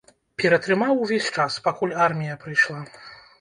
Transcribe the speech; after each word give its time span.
Ператрымаў 0.43 1.03
увесь 1.07 1.27
час, 1.41 1.59
пакуль 1.67 1.93
армія 2.07 2.39
прайшла. 2.47 2.81